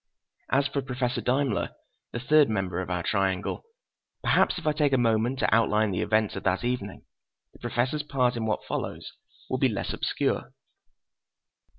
As 0.51 0.65
for 0.67 0.81
Professor 0.81 1.21
Daimler, 1.21 1.75
the 2.11 2.19
third 2.19 2.49
member 2.49 2.81
of 2.81 2.89
our 2.89 3.03
triangle—perhaps, 3.03 4.57
if 4.57 4.65
I 4.65 4.71
take 4.73 4.93
a 4.93 4.97
moment 4.97 5.37
to 5.37 5.53
outline 5.53 5.91
the 5.91 6.01
events 6.01 6.35
of 6.35 6.41
that 6.41 6.63
evening, 6.63 7.05
the 7.53 7.59
Professor's 7.59 8.01
part 8.01 8.35
in 8.35 8.47
what 8.47 8.65
follows 8.65 9.11
will 9.47 9.59
be 9.59 9.69
less 9.69 9.93
obscure. 9.93 10.55